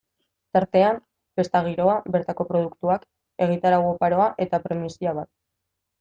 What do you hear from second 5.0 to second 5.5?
bat.